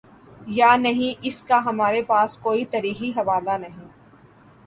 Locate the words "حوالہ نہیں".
3.17-3.87